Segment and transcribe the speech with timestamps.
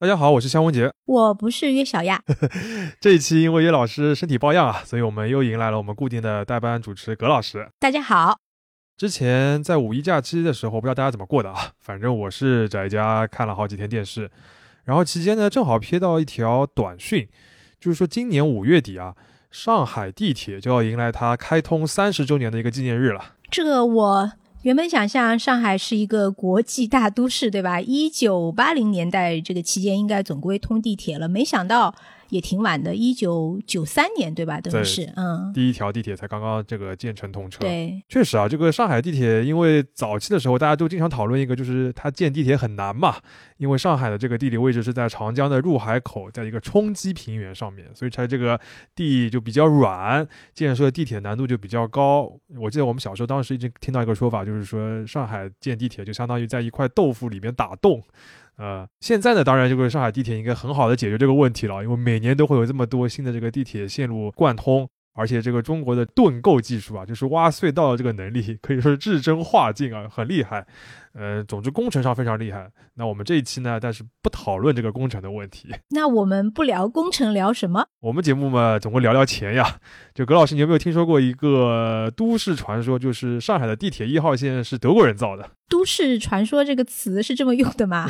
[0.00, 0.92] 大家好，我是香文杰。
[1.06, 2.22] 我不是约小亚。
[3.00, 7.68] 这一期因为约老师身体抱恙啊，所以我们又迎来了我们固定的代班主持葛老师。
[7.80, 8.38] 大家好。
[8.96, 11.72] 之前在五一假期的时候，不知道大家怎么过的啊？
[11.80, 14.30] 反正我是宅家看了好几天电视，
[14.84, 17.28] 然后期间呢，正好瞥到一条短讯，
[17.80, 19.16] 就是说今年五月底啊，
[19.50, 23.34] 上海地铁就要迎来它开通三十周年的一个纪念日了。
[23.50, 24.32] 这个我。
[24.68, 27.80] 原本想象上海是一个国际大都市，对吧？
[27.80, 31.94] 一九八零年代这个期间应该总归通地铁了，没想到。
[32.30, 34.60] 也挺晚的，一九九三年，对吧？
[34.60, 37.60] 等于是，嗯，第一条地铁才刚刚这个建成通车。
[37.60, 43.16] 对，确实啊，这个上海地铁，因为早期的时候大家都经常讨论一个，就是它建地铁很难嘛，
[43.56, 48.60] 因为上海的这个地理位置是在长江的入海口，在一个冲积平原上面，所以它这个
[48.94, 52.30] 地就比较软，建设地铁难度就比较高。
[52.58, 58.02] 我记得我们小时候当时一直听到一个说法，就是说上海建地铁就相当于在一块豆腐里面打洞。
[58.58, 70.66] 呃，现在呢，当然这个上海地铁应该很好的解决这个问题了，因为每年都会有这么多新的这个地铁线路贯通，而且这个中国的盾构技术啊，就是挖隧道的这个能力，可以说是至臻化境啊，很厉害。
[71.14, 72.70] 呃，总之工程上非常厉害。
[72.94, 75.68] 那我们这一期呢，但是不讨论这个工程的问题。
[75.90, 77.86] 那我们不聊工程，聊什么？
[78.00, 79.76] 我们节目嘛，总会聊聊钱呀。
[80.14, 85.50] 就葛老师，你有没有听说过一个都市传说，就是上海的地铁一号线是德国人造的？
[85.68, 88.06] 都市传说这个词是这么用的吗？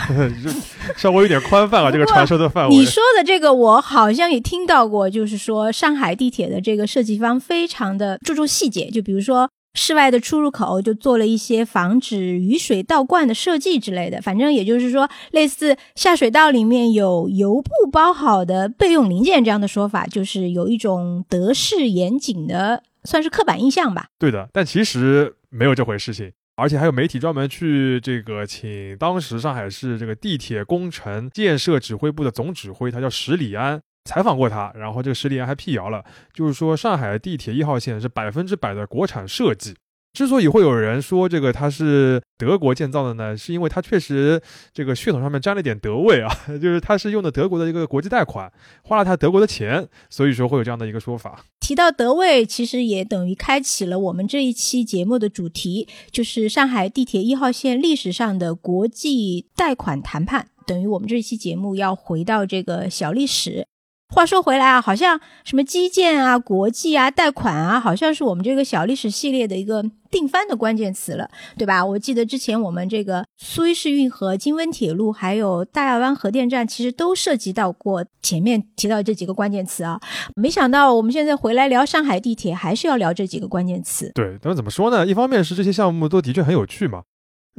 [0.97, 2.75] 稍微有点宽泛啊，这个传说的范围。
[2.77, 9.51] 你说的这个，我好像也听到过，就是说上海地铁的这个设计方非常的注重细节，就比如说。
[9.79, 24.09] 室外的出入口就做了一些防止雨水倒灌的设计之类的，反正也就是说，类似下水道里面有油布包好的备用零件这样的说法，就是有一种德式严谨的，算是刻板印象吧。
[24.19, 33.81] 对的，但其实没有这回事情，而且还有媒体专门去这个请当时上海市这个地铁工程建设指挥部的总指挥，他叫石礼安。
[34.09, 39.75] 采访过他，然后这个石立安还辟谣了，就是说上海地铁一号线是百分之百的国产设计。
[40.15, 44.41] 之所以会有人说这个它是德国建造的呢，是因为它确实
[44.73, 48.51] 这个血统上面沾了点德味啊， 就是它是用的德国的一个国际贷款，
[48.83, 51.45] 花了他德国的钱，所以说会有这样的一个说法。
[51.61, 63.67] 提到德味，其实也等于开启了我们这一期节目的主题，就是上海地铁一号线历史上的国际贷款谈判，等于我们这一期节目要回到这个小历史。
[64.15, 71.85] 话说回来啊，好像什么基建啊、国际啊、贷款啊，好像是我们这个小历史系列的一个定番的关键词了，对吧？
[71.85, 80.01] 我记得之前我们这个苏伊士运河、京温铁路，还有大亚湾核电站，其实都涉及到过前面提到这几个关键词啊。
[80.35, 84.11] 没想到我们现在回来聊上海地铁，还是要聊这几个关键词。
[84.15, 85.07] 对，那么怎么说呢？
[85.07, 87.03] 一方面是这些项目都的确很有趣嘛。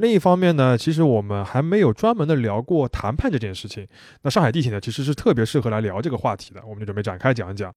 [0.00, 3.86] 另一方面呢，其实我们还没有专门的聊过谈判这件事情。
[4.22, 6.62] 那上海地铁呢，其实是特别适合来聊这个话题的。
[6.64, 7.70] 我们就准备展开讲一讲。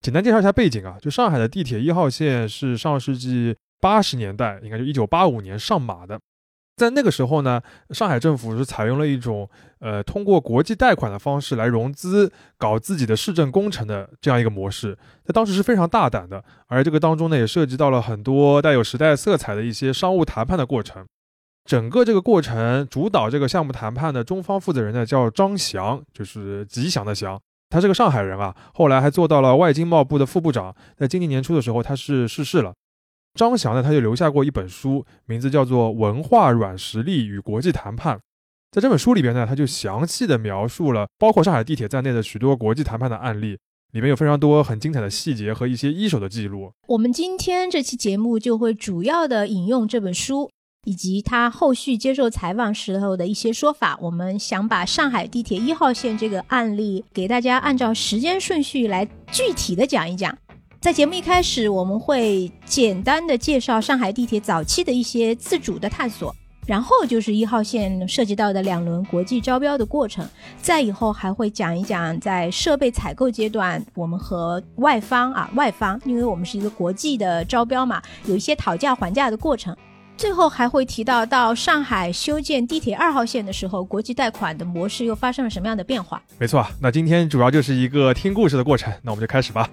[0.00, 6.18] 简单介绍一下背景啊，就上海的地铁一号线是上世纪八十年代，应该就一九八五年上马的。
[6.76, 14.98] 在那个时候呢，上海政府是采用了一种呃通过国际贷款的方式来融资搞自己的市政工程的这样一个模式。
[15.24, 21.06] 在当时是非常大胆的，而这个当中呢，也涉及到了很多带有时代色彩的一些商务谈判的过程。
[21.68, 28.56] 整个这个过程主导这个项目谈判的中方负责人呢，叫张翔，就是吉祥的祥，他是个上海人啊。
[28.72, 30.74] 后来还做到了外经贸部的副部长。
[30.96, 32.72] 在今年年初的时候，他是逝世了。
[33.34, 38.16] 张翔呢，他就留下过一本书，名字叫做《文化软实力与国际谈判》。
[38.70, 43.58] 在这本书里边呢，他就详细的描述了包括上海地铁在内的许多国际谈判的案例，
[43.92, 46.72] 里面有非常多很精彩的细节和一些一手的记录。
[46.86, 50.50] 我们今天这期节目就会主要的引用这本书。
[50.88, 60.34] 以及他后续接受采访时候的一些说法，我们想把上海地铁一号线这个案例给大家按照时间顺序来具体的讲一讲。
[60.80, 66.34] 在节目一开始，我们会简单的介绍上海地铁早期的一些自主的探索，
[66.66, 70.26] 然后就是一号线涉及到的两轮国际招标的过程，
[70.62, 79.76] 再以后还会讲一讲在设备采购阶段，我们和外方啊外方，因为我们是一个国际的招标嘛，有一些讨价还价的过程。
[80.18, 86.20] 最后还会提到，到上海修建地铁二号线的时候，国际贷款的模式又发生了什么样的变化？
[86.38, 89.70] 没错，那今天主要就是一个听故事的过程，那我们就开始吧。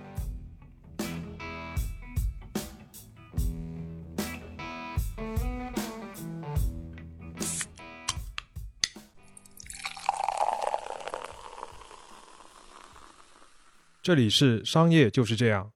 [14.04, 15.75] 这里是商业就是这样。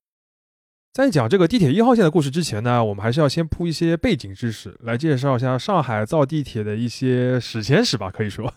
[0.91, 8.09] 在讲这个地铁一号线的故事之前呢，我们还是要先铺一些背景知识，来介绍一下上海造地铁的一些史前史吧。
[8.09, 8.51] 可以说，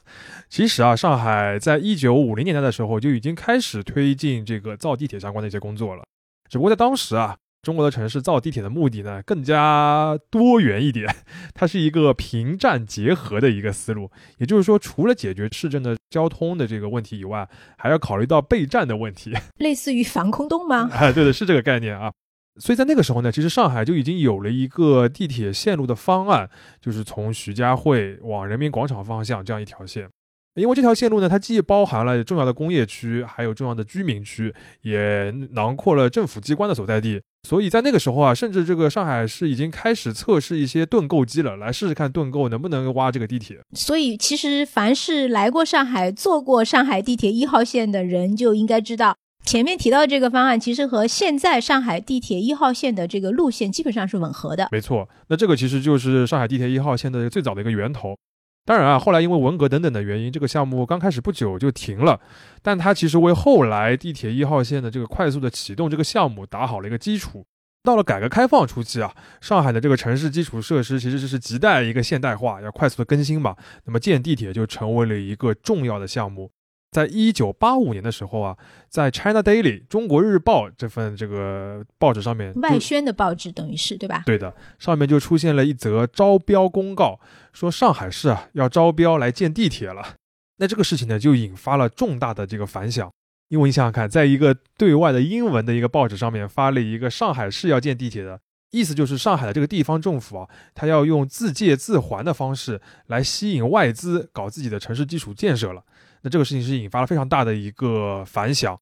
[0.48, 6.02] 其实啊，上海在一九五零年代的时候就已经开始推进这个造地铁相关的一些工作了，
[6.48, 7.36] 只不过在当时啊。
[7.62, 11.06] 中国的城市造地铁的目的呢，更加多元一点，
[11.54, 14.10] 它是一个平站结合的一个思路。
[14.38, 20.90] 也就是说，除了解决市政的交通的这个问题以外，还要考虑到备战的问题， 类似于防空洞吗？
[20.92, 22.12] 哎，对的，是这个概念啊。
[22.60, 26.48] 所以在那个时候呢，其实上海就已经有了一个地铁线路的方案，
[26.80, 30.08] 就是从徐家汇往人民广场方向这样一条线。
[30.56, 37.22] 因为这条线路呢，它既包含了重要的工业区，还有重要的居民区，也囊括了政府机关的所在地。
[37.48, 43.60] 所以在那个时候啊，甚至这个上海市已经开始测试一些盾构机了，来试试看盾构能不能挖这个地铁。
[43.74, 54.68] 所以其实凡是来过上海、坐过上海地铁一号线的人，就应该知道，前面提到这个方案其实和现在上海地铁一号线的这个路线基本上是吻合的。
[54.70, 58.16] 没错，那这个其实就是上海地铁一号线的最早的一个源头。
[58.64, 62.20] 当然啊，后来因为文革等等的原因，这个项目刚开始不久就停了，
[62.62, 67.44] 但它其实为后来地铁一号线的这个快速的启动这个项目打好了一个基础。
[67.82, 73.56] 到了改革开放初期啊，上海的这个城市基础设施其实是亟待一个现代化，要快速的更新嘛。
[73.86, 76.48] 那么建地铁就成为了一个重要的项目。
[76.92, 78.56] 在一九八五年的时候啊，
[78.90, 84.22] 在 China Daily 中国日报这份这个报纸上面，外宣的报纸等于是对吧？
[84.26, 87.18] 对的，上面就出现了一则招标公告，
[87.54, 90.16] 说上海市啊要招标来建地铁了。
[90.58, 93.10] 那这个事情呢，就引发了重大的这个反响。
[93.48, 98.38] 因为你想想看，在一个对外的英文的一个报纸上面发了一个上海市要建地铁的
[98.70, 105.82] 意思，就是上海的这个地方政府啊，他要用自借自还的方式来吸引外资搞自己的城市基础建设了。
[106.22, 108.78] 那这个事情是引发了非常大的一个反响。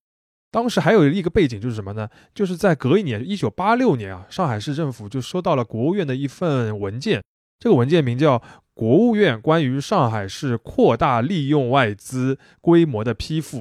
[0.53, 2.09] 当时还有一个背景就是什么呢？
[2.35, 7.23] 就是在隔一年，一九八六年啊，上海市政府就收到了国务院的一份文件，
[7.61, 8.37] 这个文件名叫
[8.75, 13.59] 《国务院关于上海市扩大利用外资规模的批复》。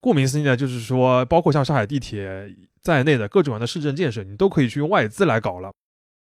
[0.00, 2.48] 顾名思义呢，就是说，包括像上海地铁
[2.80, 5.72] 在内的各种样的市政建设，你都可以去用外资来搞了。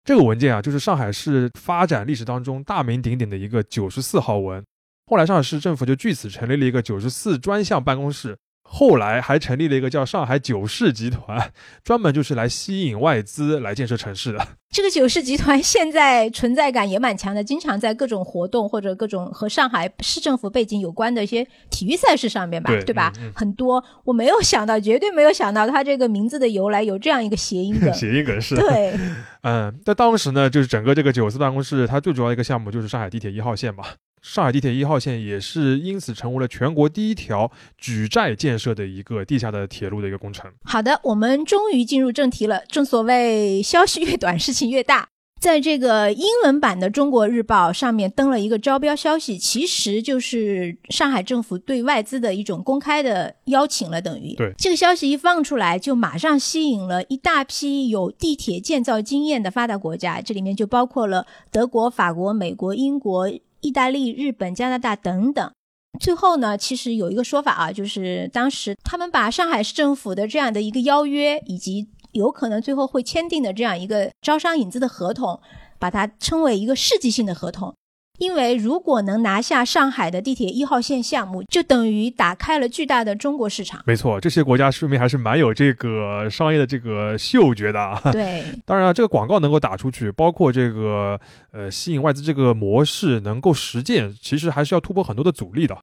[0.03, 4.63] 这个文件啊，就是上海市发展历史当中大名鼎鼎的一个九十四号文。
[5.09, 8.37] 后来上海市政府就据此成立了一个九十四专项办公室。
[8.71, 11.51] 后来还成立了一个叫上海九市集团，
[11.83, 14.47] 专门就是来吸引外资来建设城市的。
[14.69, 23.11] 这个九市集团现在存在感也蛮强的，经常在各种活动或者各种和上海市政府背景有关的一些体育赛事上面吧，对吧？
[23.33, 27.91] 很多我没有想到，绝对没有想到，它这个名字的由来有这样一个谐音梗。
[27.95, 28.55] 谐音梗是。
[28.55, 28.93] 对。
[29.41, 33.83] 嗯，在当时呢，就是整个这个九四办公室，它最主要一个项目就是上海地铁一号线嘛。
[34.21, 40.51] 上海地铁一号线也是因此成为了全国第一条举债建设的一个地下的铁路的一个工程。
[40.63, 42.63] 好的，我们终于进入正题了。
[42.67, 45.09] 正所谓消息越短，事情越大。
[45.39, 54.35] 在这个英文版的《中国日报》上面登了一个招标消息，其实就是上海政府对外资的一种公开的邀请了，等于。
[54.35, 54.53] 对。
[54.57, 63.29] 这个消息一放出来，就马上吸引了一大批有地铁建造经验的发达国家，这里面就包括了德国、法国、美国、英国。
[63.61, 65.51] 意大利、日本、加拿大等等，
[65.99, 75.39] 最后呢，其实有一个说法啊，就是当时他们把上海市政府的这样的一个邀约，以及有可能最后会签订的这样一个招商引资的合同，
[75.77, 77.75] 把它称为一个世纪性的合同。
[78.19, 83.81] 因为如果能拿下上海的地铁一号线项目，就等于打开了巨大的中国市场。
[83.85, 87.99] 没错，这些国家说明还是蛮有这个商业的这个 嗅觉的啊。
[88.11, 91.19] 对，当然这个广告能够打出去，包括这个
[91.51, 95.77] 呃吸引外资这个模式能够实践，其实还是要突破很多的阻力的。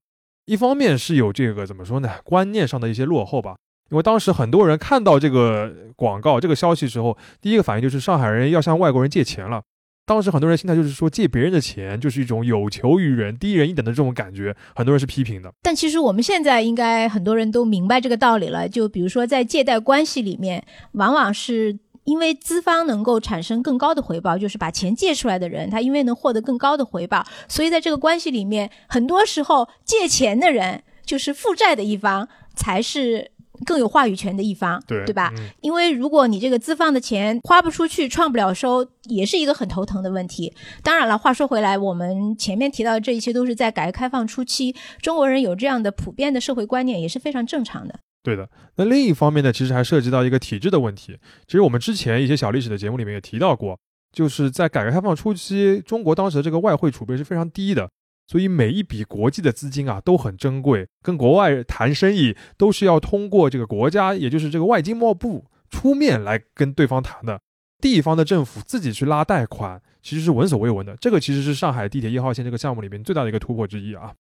[0.45, 3.57] 一方面是有这个怎么说呢，观念上的一些落后吧。
[3.89, 9.63] 因为当时很多人看到这个广告、这个消息时候，第一个反应就是上海人要向外国人借钱了。
[10.07, 15.53] 当时很多人心态就是说，借别人的钱就是一种有求于人、低人一等的这种感觉，很多人是批评的。
[15.63, 18.69] 但其实我们现在应该很多人都明白这个道理了。
[18.69, 33.33] 就比如说在借贷关系里面，往往是因为资方能够产生更高的回报，就是把钱借出来的人，他因为能获得更高的回报，所以在这个关系里面，很多时候借钱的人就是负债的一方才是。
[33.65, 35.33] 更有话语权的一方，对对吧？
[35.61, 40.53] 因为如果你这个资方的钱花不出去，创不了收，也是一个很头疼的问题。
[40.83, 47.99] 当然了，话说回来，我们前面提到的这一切都是在改革开放初期，中国人有这样的普遍的社会观念也是非常正常的。
[48.23, 48.49] 对的。
[48.77, 51.17] 那另一方面呢，其实还涉及到一个体制的问题。
[51.47, 53.79] 其实我们之前一些小历史的节目里面也提到过，
[54.13, 57.89] 就是在改革开放初期，中国当时的这个外汇储备是非常低的。
[58.27, 67.41] 所以每一笔国际的资金啊都很珍贵，跟国外谈生意都是要通过这个国家，也就是这个外经贸部出面来跟对方谈的，
[67.81, 70.97] 地方的政府自己去拉贷款，其实是闻所未闻的。
[70.97, 74.13] 这个其实是上海地铁一号线这个项目里面最大的一个突破之一啊。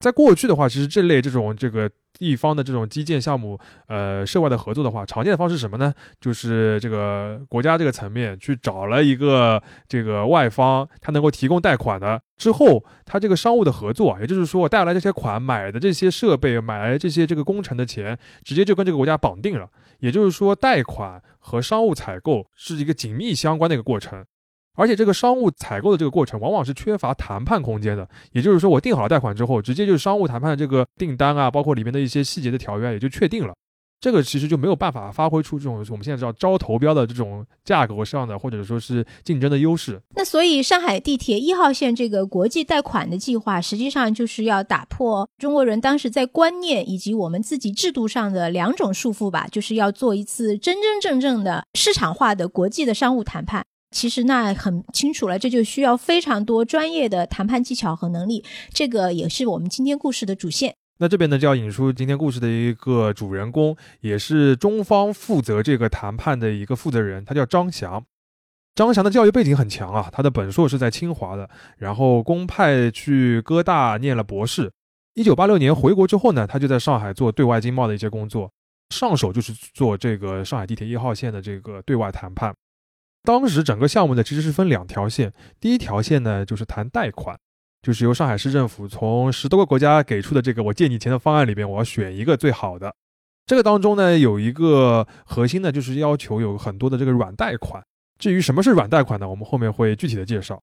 [0.00, 5.94] 在过去的话，其实这类这种这个地方的这种基建项目，呃，涉外的合作的话，常见的方式是什么呢？
[6.20, 19.66] 就是这个国家这个层面去找了一个这个外方，他能够提供贷款的之后，他这个商务的合作，也就是说我贷来这些款，买的这些设备，买来这些这个工程的钱，直接就跟这个国家绑定了。
[20.00, 24.22] 也就是说，贷款和商务采购是一个紧密相关的一个过程。
[24.74, 28.08] 而且这个商务采购的这个过程，往往是缺乏谈判空间的。
[28.32, 33.54] 也就是说，我定好了贷款之后，直接就是商务谈判的这个订单啊，包括里面的一些细节的条约也就确定了。
[34.00, 39.98] 这个其实就没有办法发挥出这种我们现在知道招投标的这种价格上的或者说是竞争的优势。
[40.14, 53.64] 那所以上海地铁一号线这个国际贷款的计划，实际上就是要打破中国人当时在观念以及我们自己制度上的两种束缚吧，就是要做一次真真正正的市场化的国际的商务谈判。
[53.94, 58.44] 其实那很清楚了，这就需要非常多专业的谈判技巧和能力。
[58.70, 60.74] 这个也是我们今天故事的主线。
[60.98, 68.04] 那这边呢，就要引出今天故事的一个主人公，也是中方负责这个谈判的一个负责人，他叫张翔。
[68.74, 71.48] 张翔的教育背景很强啊，他的本硕是在清华的，
[71.78, 74.72] 然后公派去哥大念了博士。
[75.14, 78.50] 一九八六年回国之后呢，他就在上海做对外经贸的一些工作，
[78.90, 82.52] 上手就是做这个上海地铁一号线的这个对外谈判。
[83.24, 85.32] 当时整个项目呢，其实是分两条线。
[85.58, 87.36] 第一条线呢，就是谈贷款，
[87.80, 92.94] 就是由上海市政府从十多个国家给出的这个我借你钱的方案里边，我要选一个最好的。
[93.46, 97.82] 这个当中呢，有一个核心呢，就是要求有很多的这个软贷款。
[98.18, 100.62] 至于什么是软贷款呢，我们后面会具体的介绍。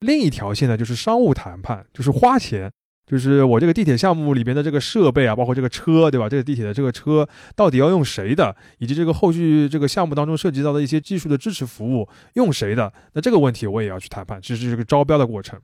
[0.00, 2.70] 另一条线呢，就是商务谈判，就是花钱。
[3.06, 6.28] 就是我这个地铁项目里边的这个设备啊，包括这个车，对吧？
[6.28, 15.60] 这个地铁的这个车到底要用谁的，以及这个后续这个项目当中涉及到的一些技术的支持服务用谁的，那这个问题我也要去谈判，其实是个招标的过程。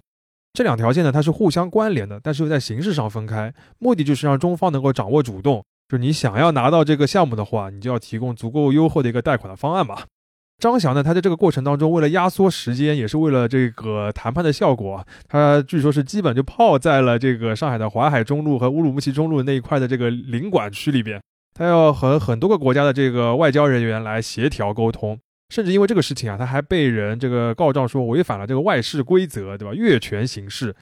[0.52, 5.64] 这两条线呢，它是互相关联的，但是又在形式上分开，目的就是让中方能够掌握主动。
[5.88, 10.02] 就你想要拿到这个项目的话，你就要提供足够优厚的一个贷款的方案嘛。
[10.62, 21.20] 张翔呢，他在这个过程当中，为了压缩时间，也是为了这个谈判的效果，他据说是基本就泡在了这个上海的淮海中路和乌鲁木齐中路那一块的这个领馆区里边。
[21.52, 25.18] 他要和很多个国家的这个外交人员来协调沟通，
[25.52, 29.74] 甚至因为这个事情啊，他还被人这个告状说违反了这个外事规则，对吧？
[29.74, 30.72] 越权行事。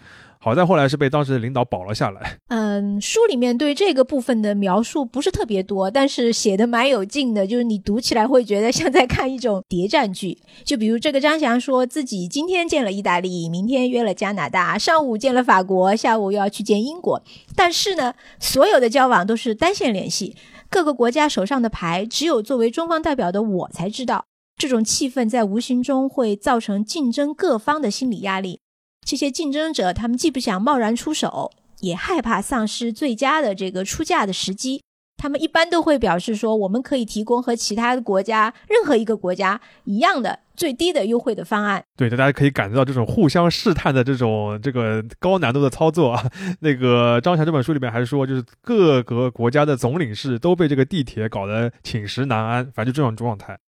[0.43, 2.39] 好在后来是被当时的领导保了下来。
[2.49, 10.39] 嗯，书里面对这个部分的描述不是特别多，但是写的蛮有劲的，就是你读起来会觉得像在看一种谍战剧。
[10.65, 17.23] 就比如这个张翔说自己今天见了意大利，明天约了加拿大，上午见了法国，下午又要去见英国。
[17.55, 20.35] 但是呢，所有的交往都是单线联系，
[20.71, 24.25] 各个国家手上的牌只有作为中方代表的我才知道。
[24.57, 28.61] 这种气氛在无形中会造成竞争各方的心理压力。
[29.07, 34.83] 这些竞争者，他们既不想贸然出手，也害怕丧失最佳的这个出价的时机。
[35.17, 41.85] 他们一般都会表示说，我们可以提供和其他的国家任何一个国家一样的最低的优惠的方案。
[41.97, 46.25] 对，大家可以感觉到这种互相试探的这种这个高难度的操作啊。
[46.61, 53.59] 那个张强这本书里面还说，就是各个国家的总领事都被这个地铁搞得寝食难安，反正就这种状态。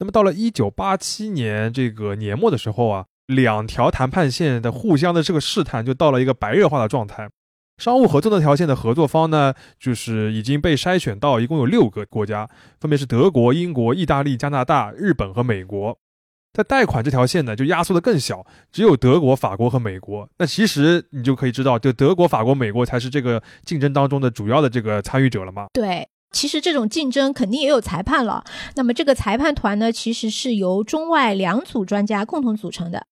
[0.00, 3.06] 那么到了一九八七年这个年末的时候啊。
[3.30, 7.28] 两条谈判线的互相的这个试探就到了一个白热化的状态。
[7.78, 15.96] 商务合作那条线的合作方呢，就是已经被筛选到一共有六个国家，分别是德国、英国、意大利、加拿大、日本和美国。
[16.52, 20.28] 在贷款这条线呢，就压缩的更小，只有德国、法国和美国。
[20.38, 25.66] 那其实你就可以知道，就德国、法国、美国才是这个竞争当中的主要的这个参与者了嘛？
[25.72, 26.06] 对。
[26.32, 28.44] 其实这种竞争肯定也有裁判了。
[28.76, 33.04] 那么这个裁判团呢，其实是由中外两组专家共同组成的。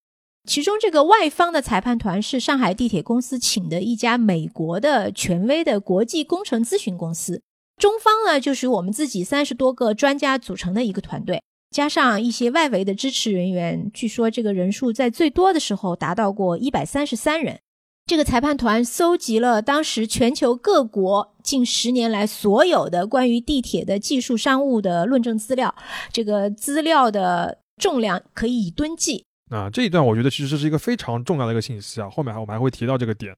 [0.49, 7.43] 其中，这个外方的裁判团是上海地铁公司请的一家美国的权威的国际工程咨询公司。
[7.77, 13.91] 中方呢，就是我们自己三十多个专家组成的一个团队，加上一些外围的支持人员。
[13.93, 17.61] 据说这个人数在最多的时候达到过一百三十三人。
[18.07, 25.75] 这个裁判团搜集了当时全球各国近十年来所有的关于地铁的技术商务的论证资料，
[26.11, 29.27] 这个资料的重量可以以吨计。
[29.51, 33.35] 啊，这一段我觉得其实是一个非常重要的一个信息啊，后面还我们还会提到这个点。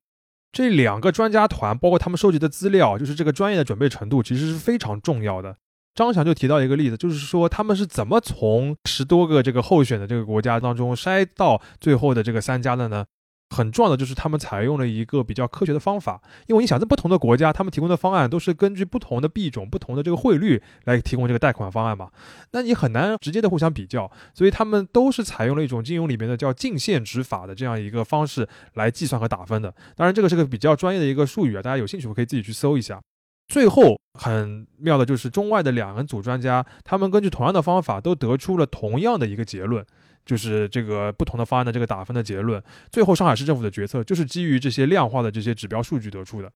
[0.53, 5.57] 这两个专家团，包括他们收集的资料，就是这个专业的准备程度，其实是非常重要的。
[5.95, 13.05] 张翔就提到一个例子，就是说他们是怎么从十多个这个候选的这个国家当中筛到最后的这个三家的呢？
[13.51, 22.11] 很重要的就是他们采用了一个比较科学的方法，因为你想，在不同的国家，他们提供的方案都是根据不同的币种、不同的这个汇率来提供这个贷款方案嘛，
[22.53, 29.75] 那你很难直接的互相比较，所以他们都是采用了一种金融里面的叫净现值法的这样一个方式来计算和打分的。
[29.97, 33.01] 当然，这个是个比较专业的一个术语啊，大家有兴趣可以自己去搜一下。
[33.49, 39.85] 最后很妙的就是中外的两个组专家，他们根据同样的方法都得出了同样的一个结论。
[40.25, 46.51] 就是这个不同的方案的这个打分的结论，最后上海市政府的决策就是基于这些量化的这些指标数据得出的。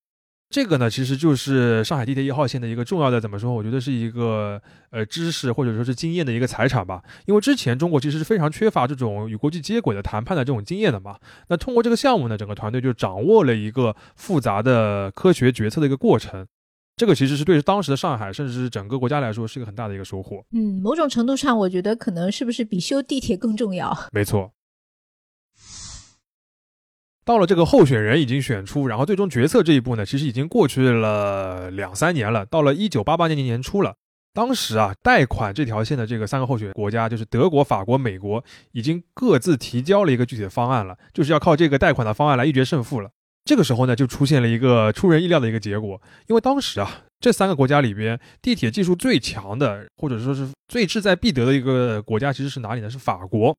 [0.50, 3.52] 这个呢，其实就是上海地铁一号线的一个重要的怎么说？
[3.52, 7.02] 我觉得是一个呃知识或者说是经验的一个财产吧。
[7.26, 11.18] 因为之前中国其实是非常缺乏这种与国际接轨的谈判的这种经验的嘛。
[11.48, 16.46] 那通过这个项目呢，整个团队就掌握了一个复杂的科学决策的一个过程。
[16.96, 20.44] 这个其实是对当时的上海，甚至是整个国家来说，是一个很大的一个收获。
[20.52, 23.96] 嗯，某种程度上，我觉得可能是不是比修地铁更重要？
[24.12, 24.52] 没错。
[27.24, 32.44] 到了这个候选人已经选出，然后最终决策这一步呢，其实已经过去了两三年了。
[32.46, 33.96] 到了一九八八年年年初了，
[34.32, 43.10] 当时啊，贷款这条线的这个三个候选国家，就是德国、法国、美国，已经各自提交了一个具体的方案了，就是要靠这个贷款的方案来一决胜负了。
[43.44, 52.88] 这个时候呢，就出现了一个出人意料的一个结果，因为当时啊，这三个国家里边，地铁技术最强的，或者说是最志在必得的一个国家，其实是哪里呢？
[52.88, 53.54] 是法国。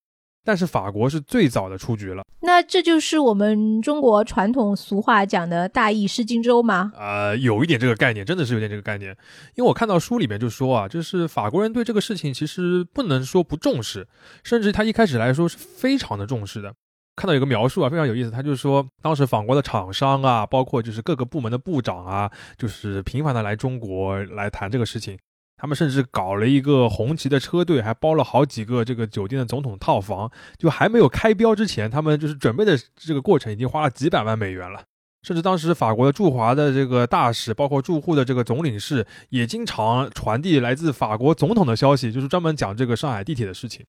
[0.47, 2.23] 但是法国是最早的出局了。
[2.41, 6.91] 那这就是我们中国传统俗话讲的大意失荆州吗？
[6.95, 9.09] 呃，有一点这个概念，真的是有点这个概念。
[9.55, 14.07] 因为我看到书里面就说啊，就是法国人对这个事情其实不能说不重视，
[14.43, 16.71] 甚至他一开始来说是非常的重视的。
[17.15, 18.29] 看到有个描述啊，非常有意思。
[18.29, 25.17] 他就是说，当时法国的厂商啊，包括就是各个部门的部长啊，就是频繁的来中国来谈这个事情。
[25.57, 30.29] 他们甚至搞了一个红旗的车队，还包了好几个这个酒店的总统套房。
[30.57, 34.81] 就还没有开标之前，他们就是准备的这个过程已经花了几百万美元了。
[35.23, 43.85] 甚至当时法国的驻华的这个大使，包括驻沪的这个总领事，也经常传递来自法国总统的消息，就是专门讲这个上海地铁的事情。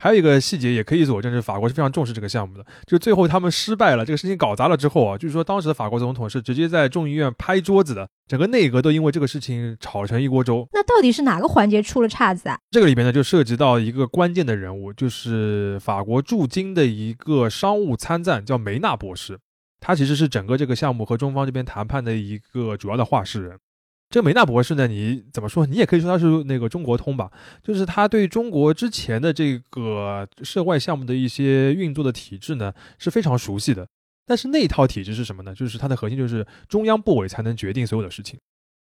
[0.00, 2.64] 还有一个细节也可以佐证，是法国是非常重视这个项目的。
[2.86, 10.68] 就最后他们失败了，这个事情搞砸了之后啊，就是说当时的法国总统是直接在众议院拍桌子的，整个内阁都因为这个事情吵成一锅粥。
[10.72, 12.56] 那到底是哪个环节出了岔子啊？
[12.70, 19.38] 这个里边呢，就涉及到一个关键的人物，就是法国驻京的一个商务参赞，叫梅纳博士。
[19.80, 23.58] 他其实是整个这个项目和中方这边谈判的一个主要的话事人。
[24.10, 25.66] 这个梅纳博士呢，你怎么说？
[25.66, 27.30] 你也可以说他是那个中国通吧，
[27.62, 33.86] 就是他对中国之前的这个涉外项目的一些运作的体制呢是非常熟悉的。
[34.26, 35.54] 但是那套体制是什么呢？
[35.54, 38.38] 就是它的核心就是中央部委才能决定所有的事情。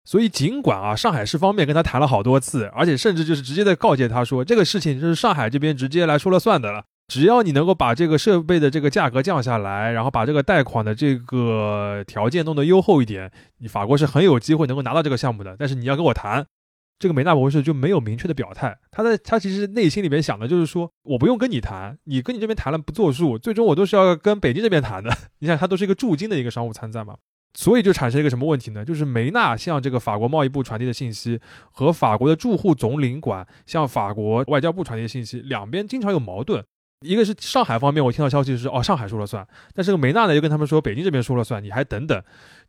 [0.07, 6.85] 所以尽管啊，上海市方面跟他谈了好多次，而且甚至就是直接在告诫他说，这个事情就是上海这边直接来说了算的了。
[7.07, 15.55] 只要你能够把这个设备的这个价格降下来，然后把这个贷款的这个条件弄得优厚一点，你法国是很有机会能够拿到这个项目的。
[15.59, 16.47] 但是你要跟我谈，
[16.99, 18.79] 这个梅纳博士就没有明确的表态。
[18.91, 25.15] 他在他其实内心里面想的就是说，我不用跟你谈，你跟你这边谈了不作数，最终我都是要跟北京这边谈的。
[25.41, 27.17] 你想，他都是一个驻京的一个商务参赞嘛，
[27.53, 28.83] 所以就产生一个什么问题呢？
[28.83, 31.39] 就是梅纳向这个法国贸易部传递的信息
[31.71, 36.65] 和法国的驻沪总领馆向法国外交部传递的信息，两边经常有矛盾。
[37.01, 42.23] 一个是上海方面，我听到消息是哦，上海说了算，但是个梅纳呢又跟他们说北京这边说了算，你还等等，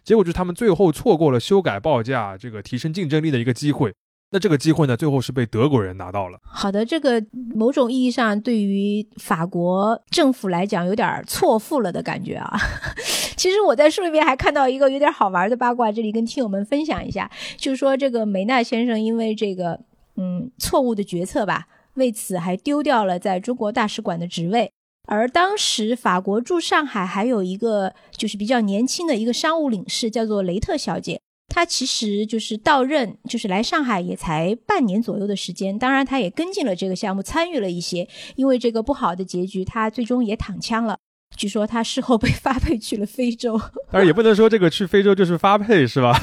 [0.03, 3.93] 结果就是他们最后错过了修改报价、这个提升竞争力的一个机会。
[4.31, 6.39] 那这个机会呢，最后是被德国人拿到了。
[6.43, 12.57] 好的，这个某种意义上对于法国政府来讲有点错付了的感觉啊。
[13.37, 19.79] 其实我在书里面还看到一个有点好玩的八卦，这里跟听友们分享一下，就是说这个梅纳先生因为这个
[20.17, 21.67] 嗯错误的决策吧。
[21.95, 24.71] 为此还丢掉了在中国大使馆的职位，
[25.07, 31.19] 而当时法国驻上海还有一个就是比较年轻的一个商务领事，叫做雷特小姐。
[31.47, 35.77] 她其实就是到任，就是来上海也才半年左右的时间。
[35.77, 38.07] 当然，她也跟进了这个项目，参与了一些。
[38.35, 40.97] 因为这个不好的结局，她最终也躺枪了。
[41.35, 43.57] 据说他事后被发配去了非洲，
[43.91, 46.17] 当然也不能说这个去非洲就是发配是吧？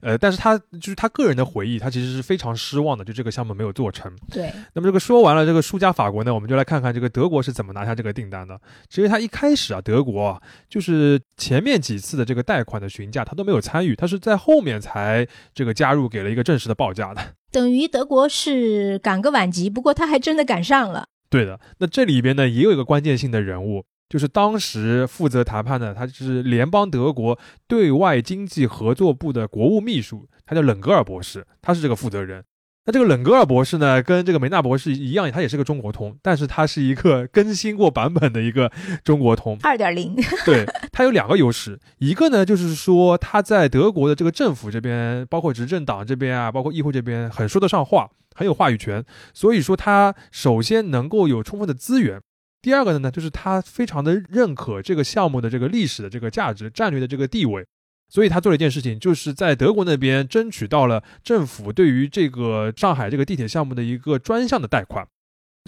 [0.00, 4.10] 呃，但是他就是他个人的回忆，他其实是非常失望的，就这个项目没有做成。
[4.30, 8.58] 对，那么这个说完了这个输家法国呢，我们就来看看这个德国是怎么拿下这个订单的。
[8.88, 17.20] 其实他一开始啊，德国啊，就是前面几次的这个贷款的询价他都没有参与，他是在后面才这个加入，给了一个正式的报价的。
[17.50, 21.06] 等于德国是赶个晚集，不过他还真的赶上了。
[21.30, 23.84] 对的，那这里边呢也有一个关键性的人物。
[24.08, 32.42] 就是当时负责谈判的，他就是联邦德国对外经济合作部的国务秘书，他叫冷格尔博士，他是这个负责人。
[32.86, 38.72] 那这个冷格尔博士呢，跟这个梅纳博士一样，他也是个中国通，但是他是一个更新过版本的一个
[39.04, 39.58] 中国通。
[39.62, 40.16] 二点零，
[40.46, 49.04] 对，他有两个优势，一个呢就是说他在德国的这个政府这边，包括执政党这边啊，包括议会这边，很说得上话，很有话语权。
[49.34, 52.22] 所以说他首先能够有充分的资源。
[52.60, 57.64] 第二个呢，就是他非常的认可这个项目的这个历史的这个价值、战略的这个地位。
[58.10, 65.06] 所以他做了一件事情，就是在德国那边争取到了政府对于这个上海这个地铁项目的一个专项的贷款。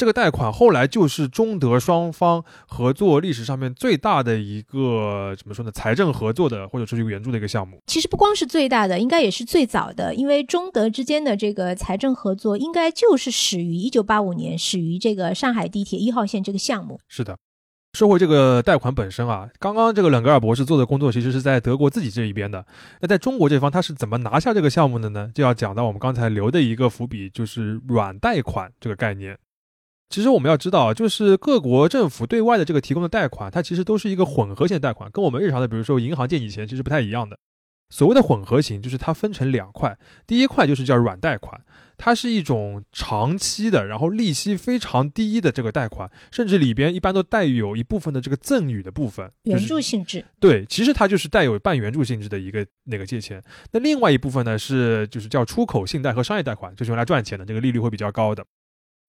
[0.00, 5.70] 这个贷款后来就是中德双方合作历史上面最大的一个怎么说呢？
[5.70, 7.78] 财政合作的或者说是一个援助的一个项目。
[7.86, 16.98] 其实不光是最大的，应该也是最早的，因为中德之间的这个财政合作应该就是始于一九八五年，始于这个上海地铁一号线这个项目。
[17.06, 17.36] 是的。
[17.92, 22.64] 说回这个贷款本身啊，刚刚这个冷格尔博士做的工作其实是在德国自己这一边的。
[23.02, 25.30] 那在中国这方，他是怎么拿下这个项目的呢？
[25.34, 29.36] 就要讲到我们刚才留的一个伏笔，就是软贷款这个概念。
[30.10, 37.38] 其实我们要知道，就是各国政府对外的这个提供的贷款，它其实都是一个混合型贷款，跟我们日常的比如说银行借你钱其实不太一样的。
[37.92, 41.60] 所谓的混合型，就是它分成两块，第一块就是叫软贷款。
[41.96, 50.24] 它是一种长期的，然后利息非常低的这个贷款，甚至里边一般都带有一部分的这个赠与的部分，援助性质。
[50.38, 53.42] 对，其实它就是带有半援助性质的一个那个借钱。
[53.72, 58.44] 那另外一部分呢，是就是叫出口信贷和商业贷款，就是用来赚钱的，这个利率会比较高的。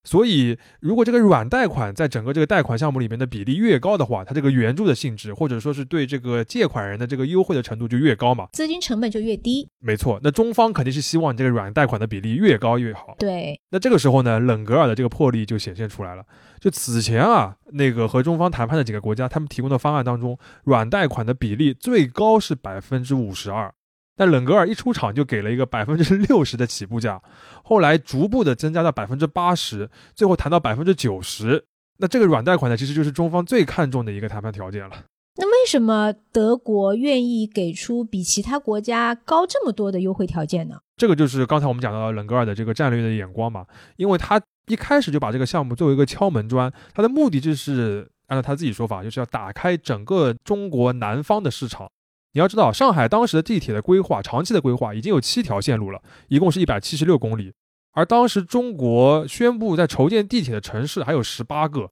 [0.03, 9.69] 所以，如果这个软贷款在整个这个贷款项目里面的比例越高的话，它这个援助的性质，或者说是对这个借款人的这个优惠的程度就越高嘛，资金成本就越低。
[9.79, 13.15] 没错，那中方肯定是希望这个软贷款的比例越高越好。
[13.19, 16.23] 对，那这个时候呢，冷格尔的这个魄力就显现出来了。
[16.59, 23.71] 就此前啊，那个和中方谈判的几个国家，他们提供的方案当中，软贷款的比例最高是百分之五十二。
[24.15, 27.21] 但冷格尔一出场就给了一个百分之六十的起步价，
[27.63, 31.65] 后来逐步的增加到百分之八十，最后谈到百分之九十。
[31.97, 35.05] 那这个软贷款呢，其实就是中方最看重的一个谈判条件了。
[35.37, 40.77] 那为什么德国愿意给出比其他国家高这么多的优惠条件呢？
[40.97, 51.89] 这个就是刚才我们讲到冷格尔的这个战略的眼光嘛，因为他一开始就把这个项目作为一个敲门砖，他的目的就是按照他自己说法，就是要打开整个中国南方的市场。
[52.33, 57.53] 你要知道，上海当时的地铁的规划，长期的规划已经有七条线路了，一共是一百七十六公里。
[57.93, 61.89] 而当时中国宣布在筹建地铁的城市还有十八个。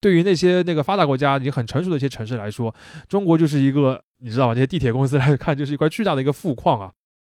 [0.00, 2.74] 对于那些那个发达国家已经很成熟的一些城市来说，
[3.08, 4.54] 中国就是一个你知道吗？
[4.54, 6.92] 这些地铁公司来看，就是一块巨大的一个富矿啊。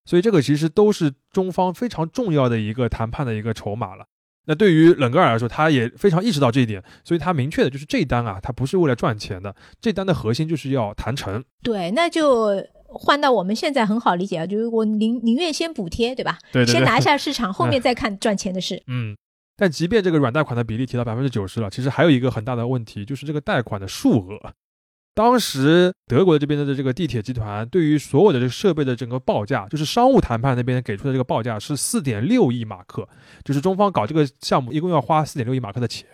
[0.04, 4.06] 所以这个其实都是中方非常重要的一个谈判的一个筹码了。
[4.48, 11.44] 那对于冷格尔来说，他也非常意识到这一点，所以他明确的就是这单啊，他不是为了赚钱的，这单的核心就是要谈成。
[11.62, 16.38] 对，那就换到我们现在很好理解啊，就是我宁宁愿先补贴，对吧？
[16.50, 16.72] 对对对。
[16.72, 18.82] 先拿下市场，后面再看赚钱的事。
[18.86, 19.14] 嗯。
[19.54, 24.54] 但即便这个软贷款的比例提到百分之九十了，其实还有一个很大的问题，就是这个贷款的数额。
[25.18, 33.08] 当时德国这边的这个地铁集团对于所有的这个设备的整个报价，就是商务谈判那边给出的这个报价是四点六亿马克，
[33.42, 36.06] 就是中方搞这个项目一共要花四点六亿马克的钱。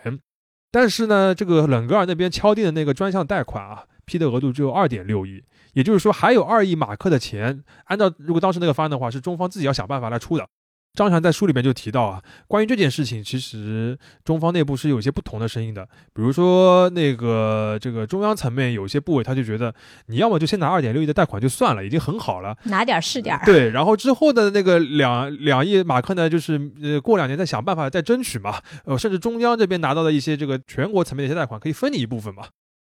[0.71, 10.47] 但是呢，这个冷格尔那边敲定的那个专项贷款啊，批的额度只有二点六亿，也就是说还有二亿马克的钱，按照如果当时那个方案的话，是中方自己要想办法来出的。
[10.95, 15.87] 张强在书里面就提到啊，关于这件事情，其实中方内部是有些不同的声音的。
[16.13, 19.73] 比如说，那个这个中央层面有些部委，他就觉得
[20.07, 23.39] 你要么就先拿二点六亿的贷款就算了，已经很好了，拿点是点。
[23.45, 28.55] 对，然后之后的那个两两亿马克呢，就是呃过两年再想办法再争取嘛。
[28.85, 32.45] 呃，甚至中央这边拿到的一些这个全国层面的一些贷款，可以分你一部分嘛。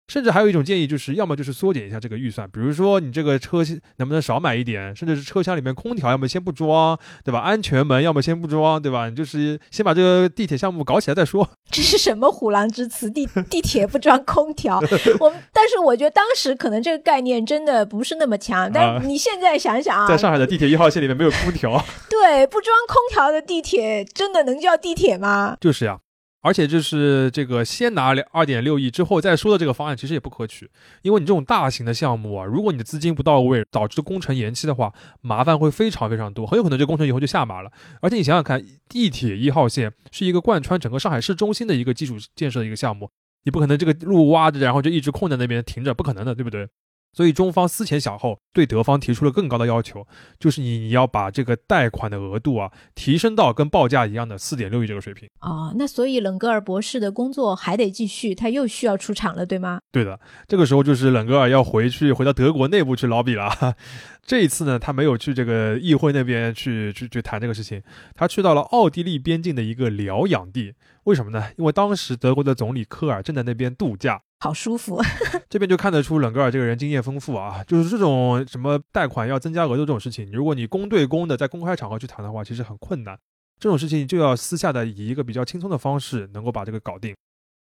[0.08, 3.60] 甚至还有一种建议，就是要么就是缩减一下这个预算，比如说你这个车
[3.98, 7.40] 能不能少买一点，甚至是车厢里面空调要么先不装，对吧？
[7.40, 9.10] 安全门要么先不装，对吧？
[9.10, 11.50] 你就是先把这个地铁项目搞起来再说。
[11.70, 13.10] 这是什么虎狼之词？
[13.10, 14.80] 地地铁不装空调？
[15.20, 25.58] 我们但是我觉得当时可能这个概念真的不是那么强，但你现在想想啊，在上海的地铁一号线里面没有空调，对，不装空调的地铁真的能叫地铁吗？
[25.60, 26.00] 就是呀。
[26.42, 30.70] 而且就是这个先拿两二点六亿之后再说的这个方案，其实也不可取，
[31.02, 37.72] 因为你这种大型的项目啊，如果你的资金不到位，导致工程延期的话，麻烦会非常非常多，很有可能这工程以后就下马了。
[38.02, 43.10] 而且你想想看，地铁一号线是一个贯穿整个上海市中心的一个基础建设的一个项目，
[43.44, 46.68] 你不可能这个路挖着，然后就一直空在那边停着，不可能的，对不对？
[47.14, 50.06] 所以中方思前想后，对德方提出了更高的要求，
[50.40, 55.28] 就是你你要把这个贷款的额度啊提升到跟报价一样的四点六亿这个水平。
[55.42, 59.80] 哦，那所以冷格尔博士的工作还得继续，他又需要出场了，对吗？
[59.92, 63.76] 对的，这个时候就是冷格尔要回去回到德国内部去捞笔了。
[64.24, 67.82] 这一次呢，他没有去这个议会那边去去去谈这个事情，
[68.14, 70.74] 他去到了奥地利边境的一个疗养地。
[71.06, 71.52] 为什么呢？
[71.58, 75.02] 因为当时德国的总理科尔正在那边度假，好舒服。
[75.50, 83.18] 这边就看得出冷格尔这个人经验丰富啊，就是这种什么贷款要增加额度这种事情，如果你公对公的在公开场合去谈的话，其实很困难。
[83.60, 87.16] 这种事情就要私下的以一个比较轻松的方式能够把这个搞定。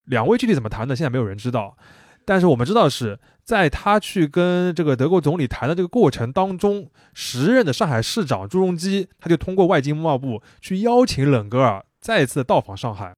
[0.06, 1.76] 两位具体怎么谈的，现在没有人知道。
[2.26, 13.16] 但是我们知道是在他去跟这个德国总理谈的这个过程当中，时任的上海市长朱镕基他就通过外经贸部去邀请冷格尔再次到访上海，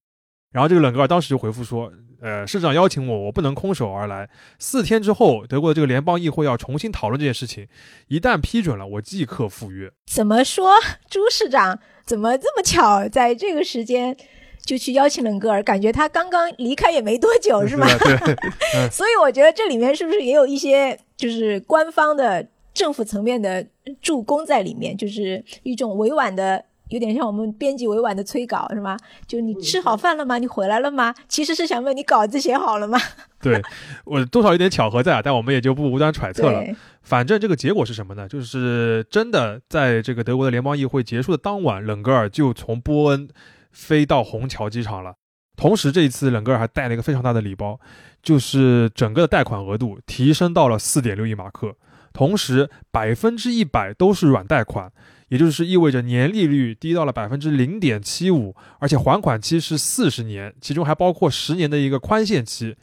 [0.54, 4.30] 然后这个冷格尔当时就回复说：“呃，市长邀请我，我不能空手而来。
[4.60, 7.68] 四天之后，德国的这个联邦议会要重新讨论这件事情，
[8.08, 10.72] 一旦批准了，我即刻赴约。”怎么说？
[11.10, 14.16] 朱市长怎么这么巧，在这个时间？
[14.64, 17.88] 就去邀请冷格尔，感觉他刚刚离开也没多久，是吗？
[17.98, 18.16] 对。
[18.94, 23.66] 所以我觉得这里面是不是也有一些就是官方的政府层面的
[24.04, 28.96] 助攻在里面，就是一种委婉的，有点像我们编辑委婉的催稿，是吗？
[29.26, 30.38] 就你吃好饭了吗？
[30.38, 31.14] 你回来了吗？
[31.28, 33.00] 其实是想问你稿子写好了吗？
[33.42, 33.62] 对
[34.06, 36.64] 我多少有点巧合在啊，但我们也就不无端揣测了。
[37.02, 38.28] 反正这个结果是什么呢？
[38.28, 43.28] 就是真的在这个德国的联邦议会结束的当晚，冷格尔就从波恩。
[43.74, 45.16] 飞到虹桥机场了，
[45.56, 47.80] 同时这一次冷格尔还带了一个非常大的礼包，
[48.22, 51.74] 就是整个的贷款额度提升到了四点六亿马克，
[52.12, 54.92] 同时百分之一百都是软贷款，
[55.32, 62.76] 也就是意味着年利率低到了百分之零点七五，而且还款期是四十年，其中还包括十年的一个宽限期。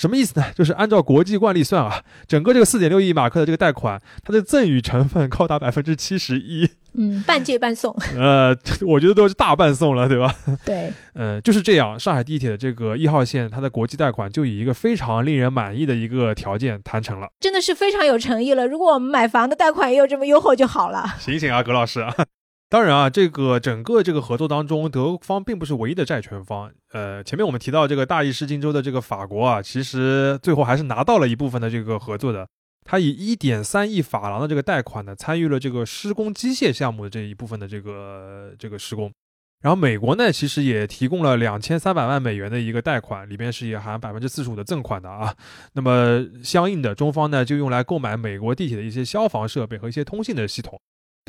[0.00, 0.46] 什么意思呢？
[0.56, 6.66] 就是按照国际惯例算啊，整个这个四点六亿马克的这个贷款，它的赠与成分高达百分之七十一。
[6.94, 7.94] 嗯，半借半送。
[8.16, 10.34] 呃，我觉得都是大半送了，对吧？
[10.64, 10.90] 对。
[11.12, 12.00] 呃，就是这样。
[12.00, 18.66] 上海地铁的这个一号线，它的国际贷款就以一个非常令人满意的一个条件谈成了，真的是非常有诚意了。
[18.66, 21.04] 如果我们买房的贷款也有这么优厚就好了。
[21.18, 22.14] 醒醒啊，葛老师啊！
[22.70, 26.70] 当然啊，这个整个这个合作当中，德方并不是唯一的债权方。
[26.92, 32.46] 呃，前面我们提到这个大意失荆州的这个法国啊，其实最后还是拿到了一部分的这个合作的。
[32.84, 39.10] 他以一点三亿法郎的这个贷款呢，参与了这个施工机械项目的这一部分的这个这个施工。
[39.62, 45.34] 然后美国呢，其实也提供了两千三百万美元的一个贷款，里边是也含百分之四十五的赠款的啊。
[45.72, 50.80] 那么相应的，中方呢就用来购买美国地铁的一些消防设备和一些通信的系统。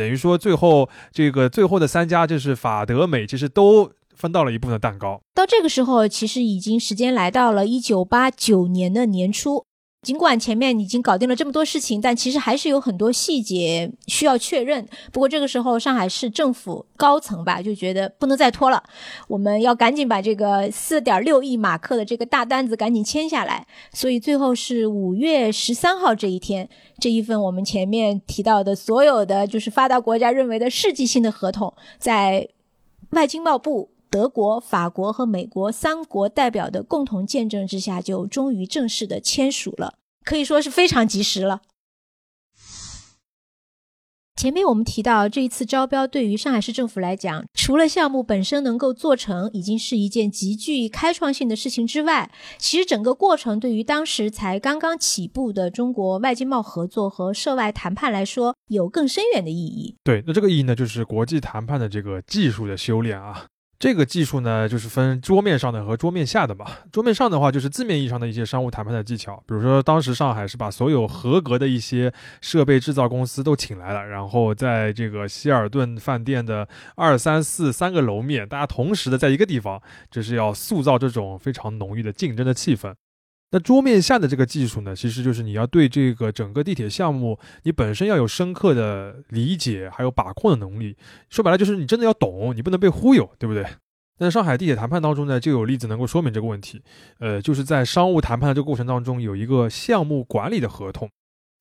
[0.02, 5.22] 等于说，最后这个最后的三家就是法德美，其实都分到了一部分蛋糕。
[5.36, 9.68] 到这个时候，其实已经时间来到了一九八九年的年初。
[10.02, 14.88] 尽管前面已经搞定了这么多事情，但其实还是有很多细节需要确认。
[15.12, 18.84] 不过这个时候，上海市政府高层吧就觉得不能再拖了，
[19.28, 23.68] 我们要赶紧把这个四点六亿马克的这个大单子赶紧签下来。
[23.94, 32.50] 所以最后是五月十三号这一天，这一份我们前面提到的所有的就是发达国家认为的世纪性的合同，在
[33.12, 33.91] 外经贸部。
[34.12, 39.96] 德国、法国和美国三国代表的共同见证之下，就终于正式的签署了，
[40.26, 41.62] 可以说是非常及时了。
[44.36, 59.96] 前面我们提到，这一次招标对于上海市政府来讲，除了项目本身能够做成，已经是一件极具开创性的事情之外，其实整个过程对于当时才刚刚起步的中国外经贸合作和涉外谈判来说，有更深远的意义。
[60.04, 63.46] 对，那这个意义呢，就是国际谈判的这个技术的修炼啊。
[63.82, 66.68] 这个技术呢，就是分桌面上的和桌面下的嘛。
[66.92, 82.94] 桌面上的话，就是字面意义上的一些商务谈判的技巧，比如说当时上海是把所有合格的一些设备制造公司都请来了，然后在这个希尔顿饭店的二三四三个楼面，大家同时的在一个地方，就是要塑造这种非常浓郁的竞争的气氛。
[83.52, 90.96] 那桌面下的这个技术呢，其实就是你要对这个整个地铁项目，你本身要有深刻的理解，还有把控的能力。
[91.30, 93.66] 说白了，就是你真的要懂，你不能被忽悠，对不对？
[94.20, 96.82] 那上海地铁谈判当中呢，就有例子能够说明这个问题。
[97.20, 101.10] 呃，就是在商务谈判的这个过程当中，有一个项目管理的合同。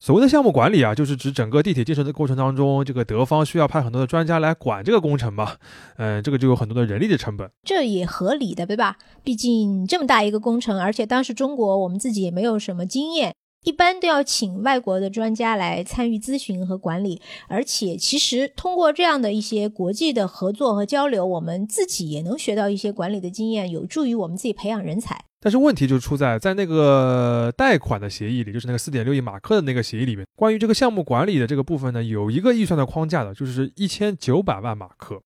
[0.03, 5.57] 所谓的项目管理啊，就是指整个地铁建设的过程当中，这个德方需要派很多的专家来管这个工程嘛，
[5.97, 8.97] 嗯，这个就有很多的人力的成本，这也合理的，对吧？
[9.23, 25.25] 毕竟这么大一个工程，而且当时中国我们自己也没有什么经验，一般都要请外国的专家来参与咨询和管理，而且其实通过这样的一些国际的合作和交流，我们自己也能学到一些管理的经验，有助于我们自己培养人才。
[25.43, 35.19] 但是问题就出在在那个贷款的协议里，就是那个四点六亿马克的那个协议里面，关于这个项目管理的这个部分呢，有一个预算的框架的，就是一千九百万马克。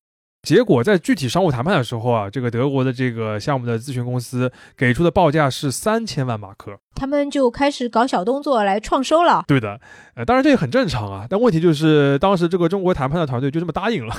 [0.43, 9.43] 结果在具体商务谈判的时候啊，这个德国的这个项目的咨询公司给出的报价是三千万马克，他们就开始搞小动作来创收了。
[9.47, 9.81] 对的，
[10.13, 11.25] 呃，当然这也很正常啊。
[11.27, 14.15] 但问题就是当时这个中国谈判的团队就这么答应了。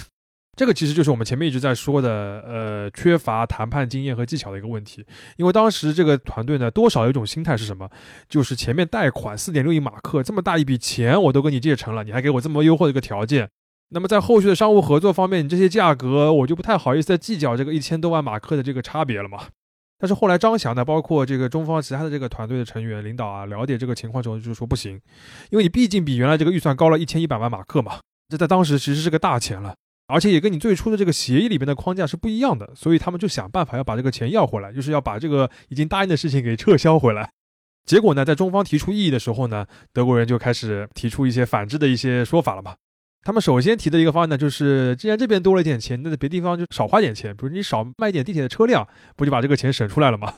[0.56, 5.04] 这个其实就是我们前面一直在说的，呃，缺乏谈判经验和技巧的一个问题。
[5.36, 7.88] 因为当时这个团队呢，多少有一种心态是什么？
[8.26, 13.50] 就是前面贷款四点六亿马克这么大一笔钱，我都跟你借成了，你还给我这么优惠的一个条件。
[13.90, 19.42] 那么在后续的商务合作方面，你这些价格我就不太好意思再计较这个一千多万马克的这个差别了嘛。
[19.98, 24.98] 但是后来张翔呢，包括这个中方其他的这个团队的成员领导啊，了解这个情况之后，就是说不行，
[25.50, 27.98] 因为你毕竟比原来这个预算高了一千一百万马克嘛，
[28.30, 29.74] 这在当时其实是个大钱了。
[30.06, 37.30] 而且也跟你最初的这个协议里边的框架是不一样的，所以他们就想办法要把这个钱要回来，就是要把这个已经答应的事情给撤销回来。
[37.84, 42.74] 结果呢，在中方提出异议的时候呢，德国人就开始提出一些反制的一些说法了嘛。
[43.22, 50.34] 他们首先提的一个方案呢，就是既然这边多了一点钱，那在别地方就少花点钱，比如你少卖一点地铁的车辆，不就把这个钱省出来了吗？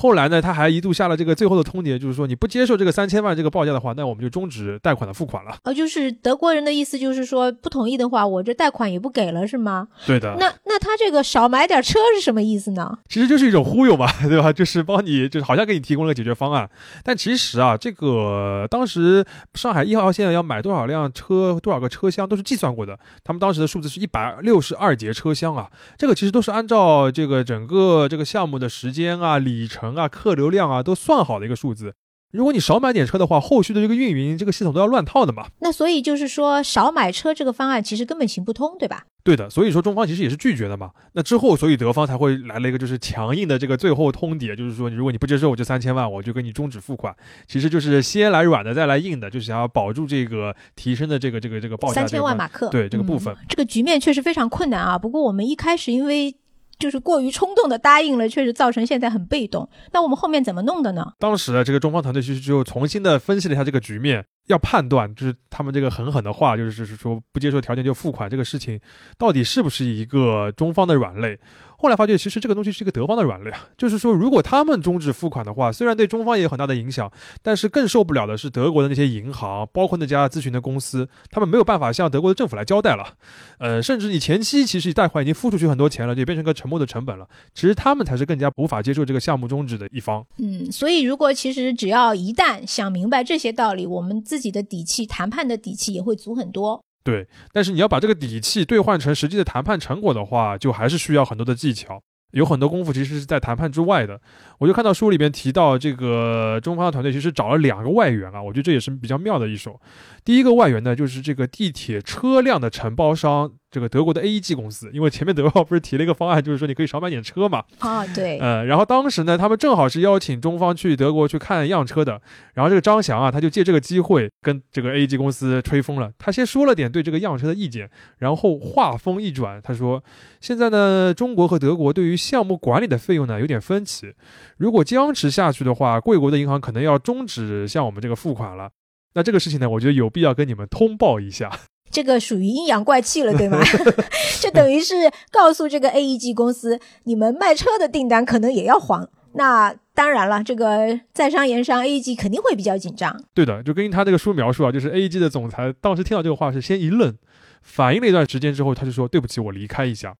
[0.00, 5.56] 后来呢，他还一度下了这个最后的通牒，就是说你不接受这个三千万这个报价的话，那我们就终止贷款的付款了。
[5.64, 9.88] 哦，就是德国人的意思，就是说不同意的话，我这贷款也不给了，是吗？
[10.06, 10.36] 对的。
[10.38, 12.96] 那那他这个少买点车是什么意思呢？
[13.08, 14.52] 其实就是一种忽悠嘛， 对吧？
[14.52, 16.70] 就是帮你，就是好像给你提供了个解决方案。
[17.02, 22.96] 但其实啊，这个当时上海一号线要买多少辆车、多少个车厢都是计算过的。
[23.24, 31.94] 他们当时的数字是一百六十二节车厢啊，这个其实都是按照这个整个这个项目的时间啊、里程啊、客流量啊都算好的一个数字。
[32.30, 35.46] 如果你少买点车的话，后续的这个运营这个系统都要乱套的嘛。
[35.60, 39.04] 那所以就是说，少买车这个方案其实根本行不通，对吧？
[39.24, 40.90] 对的，所以说中方其实也是拒绝的嘛。
[41.14, 47.16] 那之后，所以德方才会来了一个就是强硬的这个最后通牒，就是说，如果你不接受我这三千万，我就跟你终止付款。
[47.46, 52.68] 其实就是先来软的，再来硬的，就是想要保住这个提升的这个这个这个报价三千万马克。
[52.68, 54.98] 对这个部分，这个局面确实非常困难啊。
[54.98, 56.36] 不过我们一开始因为。
[56.78, 59.68] 就是过于冲动的答应了，确实造成现在很被动。
[59.92, 61.12] 那我们后面怎么弄的呢？
[61.18, 68.80] 当时这个中方团队其实就重新的分析了一下这个局面，要判断就是他们这个狠狠的话，就是是说不接受条件就付款这个事情，
[69.16, 71.38] 到底是不是一个中方的软肋。
[71.80, 77.08] 后来发觉，其实这个东西是一个德方的软肋，就是说，如果他们终止付款的话，虽然对中方也有很大的影响，
[77.40, 83.14] 但是更受不了的是德国的那些银行，包括那家咨询的公司，他们没有办法向德国的政府来交代了。
[83.60, 87.28] 呃，甚至你前期其实贷款已经付出去很多钱了，就变成个沉默的成本了。
[87.54, 90.26] 其实他们才是更加无法接受这个项目终止的一方。
[90.38, 96.82] 嗯，所以如果其实只要一旦想明白这些道理，我们自己的底气，谈判的底气也会足很多。
[97.08, 104.20] 对，但是你要把这个底气兑换成实际的谈判成果的话，就还是需要很多的技巧，有很多功夫其实是在谈判之外的。
[104.58, 109.80] 我就看到书里边提到，这个中方的团队其实找了两个外援啊，我觉得这也是比较妙的一手。
[110.22, 113.52] 第一个外援呢，就是这个地铁车辆的承包商。
[113.70, 117.62] 这个德国的 AEG 公司，因为前面德奥不是提了一个方案，就是说你可以少买点车嘛。
[117.80, 118.38] 啊，对。
[118.38, 122.20] 呃，然后当时呢，他们正好是邀请中方去德国去看样车的。
[122.54, 126.10] 然后这个张翔啊，他就借这个机会跟这个 AEG 公司吹风了。
[126.18, 130.02] 他先说了点对这个样车的意见，然后话锋一转，他说
[130.40, 134.14] ：“现在呢，中国和德国对于项目管理的费用呢有点分歧。
[134.56, 138.70] 如果僵持下去的话，贵国的银行可能要终止向我们这个付款了。
[139.12, 141.50] 那这个事情呢，我觉得有必要跟你们通报一下。”
[141.90, 143.60] 这个属于阴阳怪气了，对吗？
[144.40, 144.94] 就等于是
[145.30, 149.08] 告诉这个 AEG 公司，你们卖车的订单可能也要黄。
[149.34, 153.22] 那当然了，这个在商言商，AEG 肯定会比较紧张。
[153.34, 157.14] 对的，就根据他这个书描述啊，就是 AEG 的总裁当时听到这个话是先一愣，
[157.62, 160.14] 反应了一段时间之后，他就说对不起，我离开一下。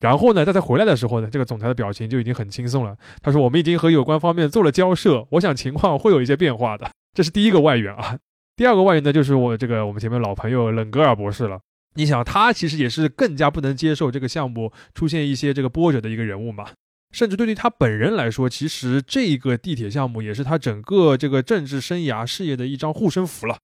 [0.00, 2.96] 然后呢，在他回来的时候呢，这个总裁的表情就已经很轻松了。
[3.22, 6.90] 他说我们已经和有关方面做了交涉，我想情况会有一些变化的。
[7.12, 8.18] 这是第一个外援啊。
[8.56, 11.58] 第二个外援呢，就是我这个我们前面老朋友冷格尔博士了。
[11.96, 16.68] 你想，他其实也是更加不能接受这个项目出现一些这个波折的一个人物嘛。
[17.12, 23.58] 甚至对于他本人来说，其实这个地铁项目也是他整个这个政治生涯事业的一张护身符了。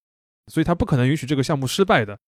[0.49, 2.19] 所以他不可能允许这个项目失败的。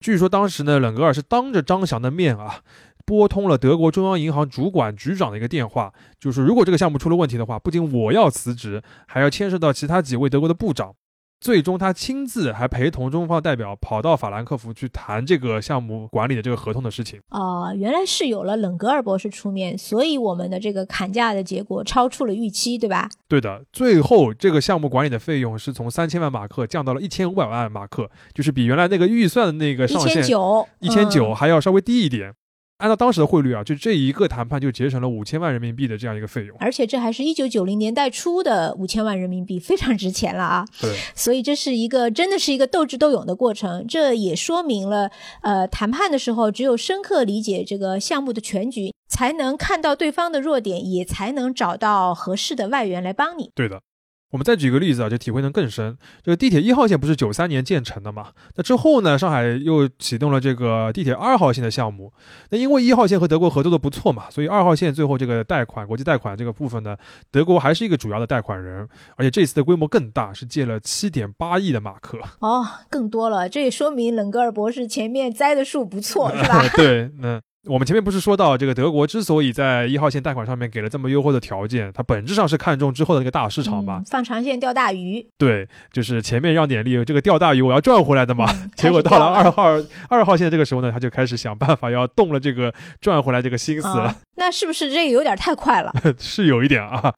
[0.00, 2.62] 据说当时呢，冷格尔是当着张翔的面啊，
[3.04, 10.94] 拨通了德国中央银行主管局长的一个电话，就是如果这个项目出了问题的话，不仅我要辞职，还要牵涉到其他几位德国的部长。
[11.40, 17.20] 最终，他亲自还陪同中方代表跑到法兰克福去谈这个项目管理的这个合同的事情。
[17.30, 23.08] 哦，原来是有了冷格尔博士出面，所以我们的这个砍价的结果超出了预期，对吧？
[23.28, 32.34] 对的，最后这个项目管理的费用是从三千万马克降到了一千五百万马克，就是比原来那个预算的那个上限一千九，一千九还要稍微低一点。
[32.78, 36.56] 按照当时的汇率啊，就这一个谈判就节省了五千万人民币的这样一个费用。
[36.60, 40.64] 而且这还是一九九零年代初的五千万人民币，非常值钱了啊！
[40.80, 43.84] 对，所以这是一个真的是一个斗智斗勇的过程。
[43.88, 45.10] 这也说明了，
[45.42, 53.50] 呃，谈判的时候只有深刻理解这个项目的全局，才能看到对方的弱点，也才能找到合适的外援来帮你。
[53.56, 53.82] 对的。
[54.30, 55.96] 我们再举个例子啊，就体会能更深。
[56.22, 58.28] 这个地铁一号线不是九三年建成的嘛？
[58.56, 62.12] 那之后呢，上海又启动了这个地铁二号线的项目。
[62.50, 66.96] 那因为一号线和德国合作的不错嘛，所以二号线最后这个贷款、国际贷款这个部分呢，
[67.30, 72.18] 德国还是一个主要的贷款人，而且这次的规模更大，是借了七点八亿的马克。
[72.40, 76.62] 哦，更多了，这也说明冷格尔博士前面栽的树不错，是吧？
[76.76, 77.40] 对，那。
[77.68, 85.26] 我们前面不是说到，这个德国之所以在一号线贷款上面给了这么优惠的条件，它本质上是看中之后的那个大市场嘛，放长线钓大鱼。
[85.36, 88.46] 对，就是前面让点力，这个钓大鱼我要赚回来的嘛。
[88.74, 89.64] 结果到了二号
[90.08, 94.16] 二号线这个时候呢，他就开始想办法要动了这个赚回来这个心思了。
[94.36, 95.92] 那是不是这个有点太快了？
[96.18, 97.12] 是有一点啊。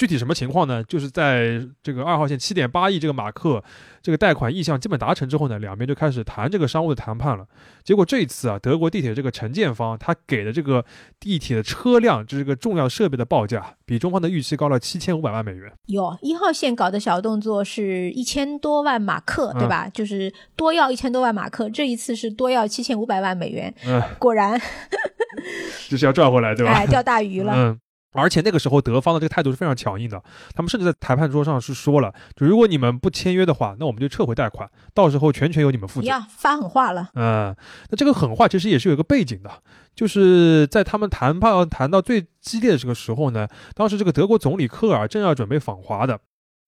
[0.00, 0.82] 具体什么情况呢？
[0.84, 3.62] 就是在这个二号线七点八亿这个马克
[4.00, 7.44] 这个贷款意向基本达成之后呢，两边就开始谈这个商务的谈判了。
[7.84, 10.82] 结果这一次啊，德国地铁这个承建方他给的这个
[11.18, 15.70] 地铁的车辆这个重要设备的报价，比中方的预期高了七千五百万美元。
[15.88, 19.86] 哟，一号线搞的小动作是一千多万马克，对吧？
[19.92, 23.74] 就是多要一千多万马克，这一次是多要七千五百万美元。
[23.86, 24.58] 嗯，果然
[25.90, 26.72] 就是要赚回来，对吧？
[26.72, 27.52] 哎，钓大鱼了。
[27.54, 27.78] 嗯。
[28.12, 30.22] 而且那个时候，德方的这个态度是非常强硬的。
[30.54, 36.06] 他们甚至在谈判桌上是说了，就如果你们不签约的话，那我们就撤回贷款，到时候全权由你们负责。
[36.06, 37.08] 呀，发狠话了。
[37.14, 37.54] 嗯，
[37.90, 39.50] 那这个狠话其实也是有一个背景的，
[39.94, 46.18] 就是在他们谈判谈到最激烈的这个时候呢，当时这个德国总理科尔正要准备访华的，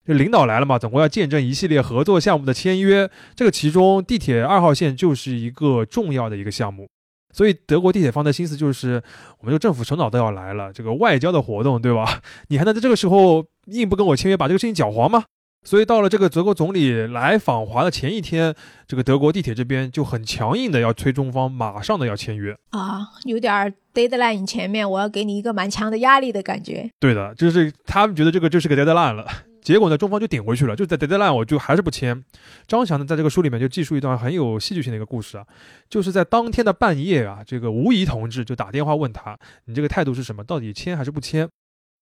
[0.07, 6.88] 就领导来了嘛，总共要见证一系列合作项目的签约，这个其中地铁二号线就是一个重要的一个项目。
[7.33, 9.03] 所以德国地铁方的心思就是，
[9.41, 12.20] 我们这个政府首脑都要来了，这个外交的活动，对吧？
[12.49, 15.24] 你还能在这个时候硬不跟我签约，把这个事情搅黄吗？
[15.64, 18.53] 所以到了这个德国总理来访华的前一天，
[18.87, 26.91] 这个德国地铁这边就很强硬的要催中方马上的要签约啊，有点 deadline 前面我要给你一个蛮强的压力的感觉。
[26.99, 29.24] 对的，就是他们觉得这个就是个 deadline 了。
[29.63, 32.23] 结果呢，中方就顶回去了，就在 deadline 我就还是不签。
[32.67, 35.47] 张翔呢，在这个书里面就记述一段很有戏剧性的一个故事啊，
[35.89, 40.43] 就是在当天的半夜啊，这个吴仪同志就打电话问他，你这个态度是什么？
[40.43, 41.49] 到底签还是不签？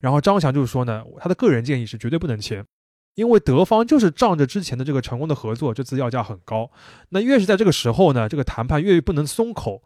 [0.00, 2.64] 然后张翔就是说呢，他的个人建议是绝对不能签，
[3.14, 6.70] 因为德方就是仗着之前的这个成功的合作，这次要价很高。
[7.10, 9.82] 那越是在这个时候呢，这个谈判越不能松口。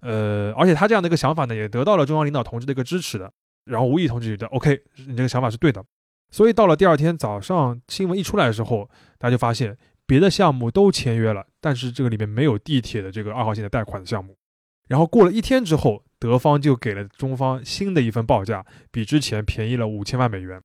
[0.00, 3.30] 呃，而且他这样的一个想法呢，也得到了中央领导同志的一个支持的。
[3.66, 5.84] 然后吴仪同志觉得 OK，你这个想法是对的。
[6.30, 9.76] 所以到了第二天早上，新闻一出来的时候，大家就发现
[10.06, 14.36] 别的项目都签约了，但是这个里面没有地铁的这个二号线的贷款的项目。
[14.88, 20.60] 然后过了一天之后，德方就给了中方新的一份报价，比之前便宜了五千万美元。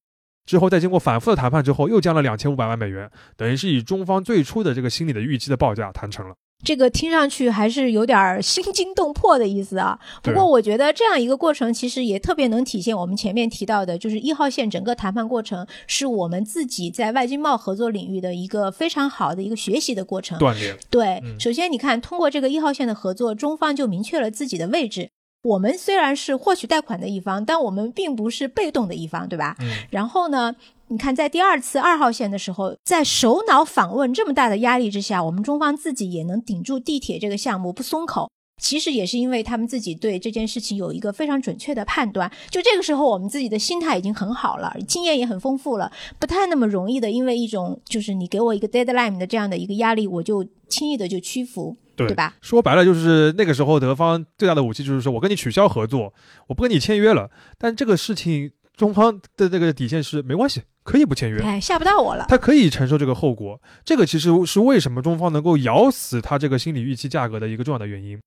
[0.45, 6.36] 之后再经过反复的谈判之后，又降了两千五百万美元，等于是以中方最初的这个心理的预期的报价谈成了。
[6.64, 9.99] 这个听上去还是有点心惊动魄的意思啊。
[10.22, 20.39] 不过我觉得这样一个过程其实也特别能体现我们前面提到的，就是一号线整个谈判过程是我们自己在外经贸合作领域的一个非常好的一个学习的过程。
[20.39, 20.78] 锻炼。
[20.89, 25.09] 对，首先你看，通过这个一号线的合作，中方就明确了自己的位置。
[25.43, 29.57] 我们虽然是获取贷款的一方，但我们并不是被动的一方，对吧？
[29.59, 29.68] 嗯。
[29.91, 30.55] 然后呢？
[30.89, 38.29] 你看，在第二次二号线的时候，在首脑访问这么大的压力之下，我们中方自己也能顶住地铁这个项目不松口。
[38.61, 42.31] 其实也是因为他们自己对这件事情有一个非常准确的判断。
[42.49, 52.36] 就这个时候，我们自己的心态已经很好了，经验也很丰富了，不太那么容易的，因为一种就是你给我一个 deadline 的这样的一个压力，我就轻易的就屈服，对吧？
[52.41, 56.13] 说白了，就是那个时候德方最大的武器就是说我跟你取消合作，
[56.47, 57.31] 我不跟你签约了。
[57.57, 58.51] 但这个事情。
[58.75, 62.25] 中方的这个底线是没关系，可以不签约，哎，吓不到我了。
[62.27, 68.19] 他可以承受这个后果，这个其实是为什么中方能够咬死他这个心理预期价格的一个重要的原因。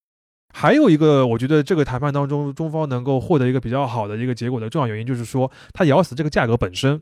[0.54, 6.98] 还有一个，我觉得这个谈判当中，中方能够获得一个比较好的一个结果的重要原因，就是说他咬死这个价格本身。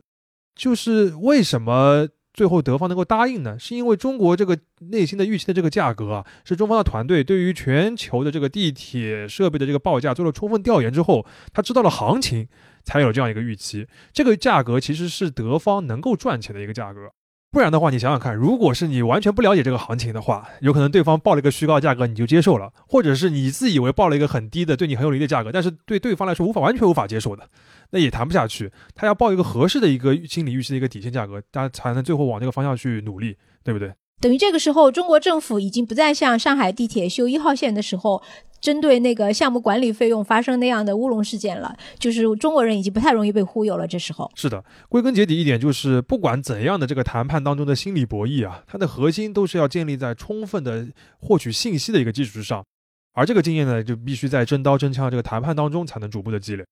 [0.55, 3.57] 就是为什么最后德方能够答应呢？
[3.57, 4.57] 是因为中国这个
[4.89, 12.47] 内心的预期的这个价格啊，是中方的团队对于全球的这个地铁设备的这个报价做了充分调研之后，他知道了行情。
[12.85, 17.11] 才有这样一个预期，这个价格其实是德方能够赚钱的一个价格，
[17.51, 27.49] 不然的话，你想想看，如果是你完全不了解这个行情的话，有可能对方报了一个虚高价格，你就接受了，或者是你自以为报了一个很低的，对你很有利的价格，但是对对方来说无法完全无法接受的，
[27.89, 28.71] 那也谈不下去。
[28.93, 33.93] 他要报一个合适的一个心理预期的一个底线价格，大家才能最后往这个方向去努力，对不对？
[34.25, 38.23] 等于这个时候，中国政府已经不再像上海地铁修一号线的时候，
[38.59, 41.77] 针对那个项目管理费用发生那样的乌龙事件了。
[41.99, 43.85] 就是中国人已经不太容易被忽悠了。
[43.85, 50.87] 这时候是的，归根结底一点就是，不管怎样的这个谈判当中的心理博弈啊，它的核心都是要建立在充分的
[51.19, 52.65] 获取信息的一个基础之上，
[53.13, 56.65] 而这个经验呢，就必须在真刀真枪这个谈判当中才能逐步的积累。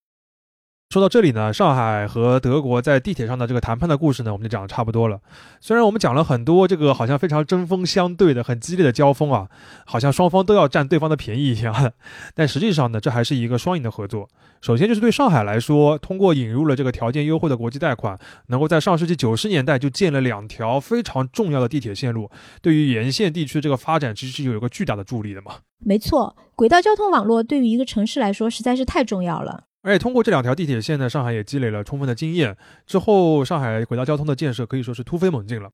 [0.93, 5.19] 说到这里呢，上海和德国在地铁上的这个谈判的故事呢，我们就讲的差不多了。
[5.59, 9.49] 虽然我们讲了很多这个好像非常针锋相对的、很激烈的交锋啊，
[9.87, 11.93] 好像双方都要占对方的便宜一样，
[12.35, 14.29] 但实际上呢，这还是一个双赢的合作。
[14.61, 18.15] 首先就是对上海来说，通过引入了这个条件优惠的国际贷款，
[18.49, 22.29] 能够在上世纪九十年代就建了两条非常重要的地铁线路，
[22.61, 25.53] 对于沿线地区这个发展其实是有一个巨大的助力的嘛。
[25.79, 29.63] 没错，轨道交通网络对于一个城市来说实在是太重要了。
[29.83, 32.55] 而且通过这两条地铁线呢，上海也积累了充分的经验。
[32.87, 35.69] 之后，上海轨道交通的建设可以说是突飞猛进了。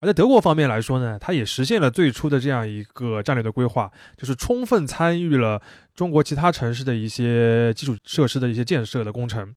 [0.00, 5.60] 而在德国方面来说呢，它也实现了最初的这样一个战略的规划，就是充分参与了
[5.94, 9.54] 中国其他城市的一些基础设施的一些建设的工程。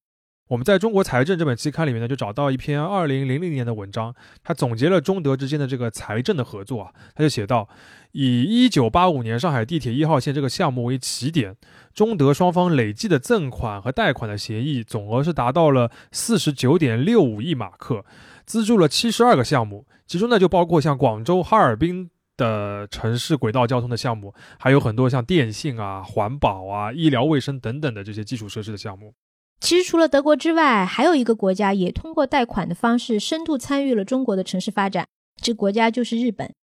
[0.49, 7.70] 我们在中国财政这本期刊里面呢，就找到一篇二零零零年的文章，它总结了中德之间的这个财政的合作啊，他就写到。
[8.12, 11.56] 以一九八五年上海地铁一号线这个项目为起点，
[11.94, 18.04] 中德双方累计的赠款和贷款的协议总额是达到了四十九点六五亿马克，
[18.46, 29.14] 资助了七十二个项目，其中呢就包括像广州、哈尔滨的城市轨道交通的项目，还有很多像电信啊、环保啊、医疗卫生等等的这些基础设施的项目。
[29.60, 35.08] 其实除了德国之外，还有一个国家也通过贷款的方式深度参与了中国的城市发展，
[35.41, 36.54] 这国家就是日本。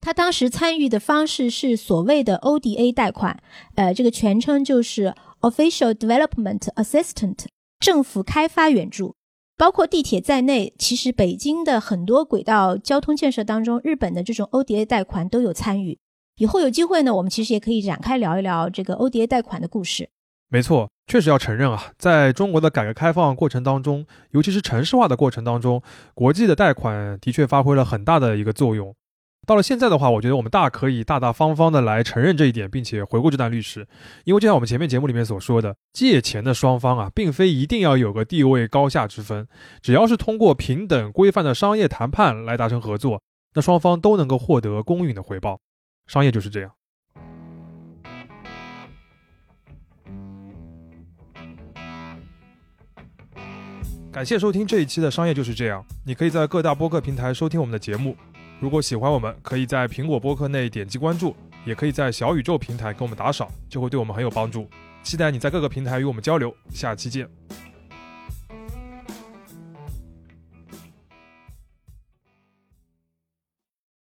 [0.00, 3.38] 他当时参与的方式是所谓的 ODA 贷款，
[3.74, 7.44] 呃，这个全称就是 Official Development Assistant，
[7.78, 9.14] 政府开发援助，
[9.58, 10.72] 包括地铁在内。
[10.78, 15.98] 其实北京的很多轨道交通建设当中，日本的这种 ODA 贷款都有参与。
[16.36, 20.08] 以后有机会呢，我们其实也可以展开聊一聊这个 ODA 贷款的故事。
[20.48, 25.82] 没错，确实要承认啊，在中国的改革开放过程当中，尤其是城市化的过程当中，
[26.14, 28.94] 国际的贷款的确发挥了很大的一个作用。
[29.50, 33.84] 到了现在的话，我觉得我们大可以大大方方的来承认这一点，并且回顾这段历史，
[34.22, 39.48] 因为就像我们前面节目里面所说的，借钱的双方啊，并非一定要有个地位高下之分，
[39.82, 43.20] 只要是通过平等规范的商业谈判来达成合作，
[43.54, 45.58] 那双方都能够获得公允的回报。
[46.06, 46.70] 商业就是这样。
[54.12, 58.14] 感谢收听这一期的《商业就是这样》，你可以在各大播客平台收听我们的节目。
[58.60, 61.34] 如果喜欢我们，可以在苹果播客内点击关注，
[61.64, 64.68] 也可以在小宇宙平台给我们打赏，就会对我们很有帮助。
[65.02, 67.26] 期待你在各个平台与我们交流，下期见。